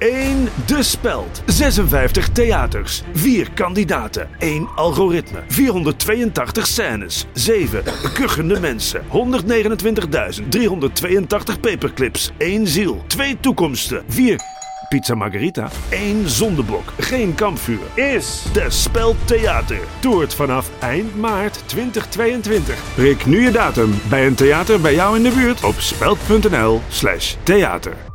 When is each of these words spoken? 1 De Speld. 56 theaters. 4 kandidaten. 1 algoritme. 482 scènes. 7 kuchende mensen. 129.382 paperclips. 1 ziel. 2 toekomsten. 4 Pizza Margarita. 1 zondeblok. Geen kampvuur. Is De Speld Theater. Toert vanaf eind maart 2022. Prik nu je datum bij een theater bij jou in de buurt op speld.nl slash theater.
1 0.00 0.48
De 0.66 0.82
Speld. 0.82 1.42
56 1.46 2.28
theaters. 2.28 3.02
4 3.12 3.50
kandidaten. 3.54 4.28
1 4.38 4.68
algoritme. 4.74 5.38
482 5.48 6.66
scènes. 6.66 7.26
7 7.32 7.82
kuchende 8.14 8.60
mensen. 8.60 9.02
129.382 9.08 11.60
paperclips. 11.60 12.30
1 12.38 12.66
ziel. 12.66 13.04
2 13.06 13.40
toekomsten. 13.40 14.02
4 14.08 14.40
Pizza 14.88 15.14
Margarita. 15.14 15.70
1 15.88 16.28
zondeblok. 16.28 16.92
Geen 16.98 17.34
kampvuur. 17.34 17.80
Is 17.94 18.42
De 18.52 18.64
Speld 18.68 19.16
Theater. 19.24 19.80
Toert 19.98 20.34
vanaf 20.34 20.70
eind 20.78 21.16
maart 21.16 21.62
2022. 21.66 22.78
Prik 22.94 23.26
nu 23.26 23.42
je 23.42 23.50
datum 23.50 24.00
bij 24.08 24.26
een 24.26 24.34
theater 24.34 24.80
bij 24.80 24.94
jou 24.94 25.16
in 25.16 25.22
de 25.22 25.30
buurt 25.30 25.64
op 25.64 25.74
speld.nl 25.78 26.80
slash 26.88 27.34
theater. 27.42 28.09